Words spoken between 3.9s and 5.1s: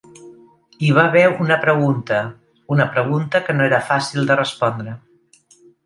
fàcil de respondre.